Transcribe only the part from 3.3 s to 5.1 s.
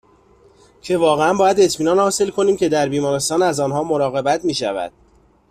از آنها مراقبت میشود